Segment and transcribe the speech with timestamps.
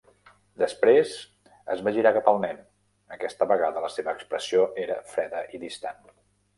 [0.61, 1.11] Després
[1.75, 2.65] es va girar cap al nen:
[3.19, 6.07] aquesta vegada la seva expressió era freda i distant.